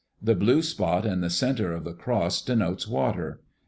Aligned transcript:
The 0.19 0.33
blue 0.33 0.63
spot 0.63 1.05
in 1.05 1.21
the 1.21 1.29
centre 1.29 1.71
of 1.73 1.83
the 1.83 1.93
cross 1.93 2.41
denotes 2.41 2.87
water. 2.87 3.43